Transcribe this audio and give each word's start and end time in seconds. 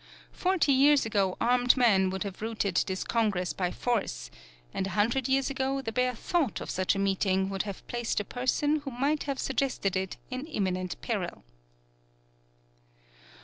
Forty 0.33 0.71
years 0.71 1.05
ago 1.05 1.37
armed 1.39 1.77
men 1.77 2.09
would 2.09 2.23
have 2.23 2.41
routed 2.41 2.83
this 2.87 3.03
Congress 3.03 3.53
by 3.53 3.69
force, 3.69 4.31
and 4.73 4.87
a 4.87 4.97
hundred 4.97 5.27
years 5.27 5.51
ago 5.51 5.79
the 5.79 5.91
bare 5.91 6.15
thought 6.15 6.59
of 6.59 6.71
such 6.71 6.95
a 6.95 6.97
meeting 6.97 7.49
would 7.51 7.61
have 7.69 7.85
placed 7.85 8.19
a 8.19 8.25
person 8.25 8.77
who 8.77 8.89
might 8.89 9.25
have 9.25 9.37
suggested 9.37 9.95
it 9.95 10.17
in 10.31 10.47
imminent 10.47 10.99
peril. 11.03 11.43